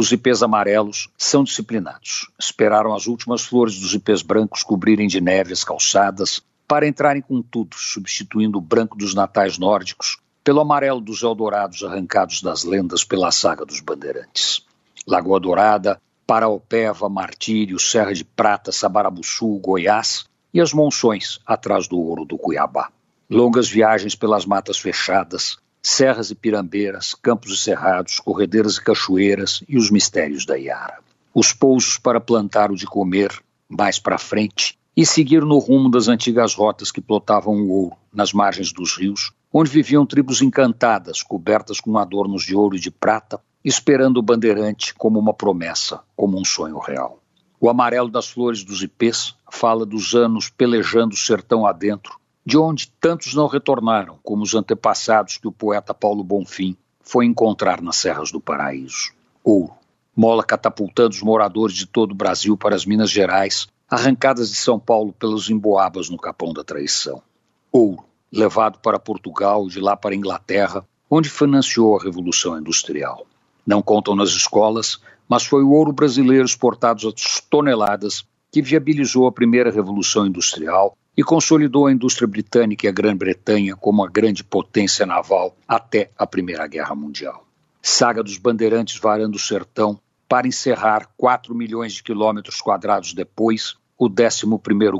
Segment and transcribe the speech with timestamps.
[0.00, 2.30] Os ipês amarelos são disciplinados.
[2.38, 7.42] Esperaram as últimas flores dos ipês brancos cobrirem de neve as calçadas para entrarem com
[7.42, 13.32] tudo, substituindo o branco dos natais nórdicos pelo amarelo dos Eldorados arrancados das lendas pela
[13.32, 14.64] saga dos bandeirantes.
[15.04, 22.24] Lagoa Dourada, Paraopeba, Martírio, Serra de Prata, Sabarabuçu, Goiás e as monções atrás do ouro
[22.24, 22.88] do Cuiabá.
[23.28, 25.58] Longas viagens pelas matas fechadas,
[25.88, 30.98] serras e pirambeiras, campos e cerrados, corredeiras e cachoeiras e os mistérios da Iara.
[31.34, 33.32] Os pousos para plantar o de comer,
[33.68, 38.32] mais para frente, e seguir no rumo das antigas rotas que plotavam o ouro nas
[38.34, 43.40] margens dos rios, onde viviam tribos encantadas, cobertas com adornos de ouro e de prata,
[43.64, 47.22] esperando o bandeirante como uma promessa, como um sonho real.
[47.58, 52.90] O amarelo das flores dos ipês fala dos anos pelejando o sertão adentro, de onde
[52.98, 58.32] tantos não retornaram, como os antepassados que o poeta Paulo Bonfim foi encontrar nas serras
[58.32, 59.12] do paraíso.
[59.44, 59.74] Ouro,
[60.16, 64.80] mola catapultando os moradores de todo o Brasil para as Minas Gerais, arrancadas de São
[64.80, 67.22] Paulo pelos emboabas no Capão da Traição.
[67.70, 73.26] Ouro, levado para Portugal e de lá para a Inglaterra, onde financiou a Revolução Industrial.
[73.66, 77.12] Não contam nas escolas, mas foi o ouro brasileiro exportado a
[77.50, 83.74] toneladas que viabilizou a primeira Revolução Industrial e consolidou a indústria britânica e a Grã-Bretanha
[83.74, 87.44] como a grande potência naval até a Primeira Guerra Mundial.
[87.82, 94.06] Saga dos bandeirantes varando o sertão para encerrar 4 milhões de quilômetros quadrados depois o
[94.06, 94.46] 11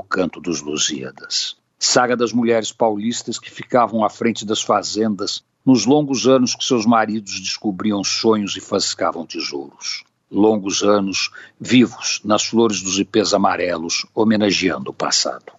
[0.09, 1.55] canto dos Lusíadas.
[1.79, 6.85] Saga das mulheres paulistas que ficavam à frente das fazendas nos longos anos que seus
[6.85, 10.03] maridos descobriam sonhos e fascavam tesouros.
[10.29, 15.58] Longos anos vivos nas flores dos ipês amarelos, homenageando o passado.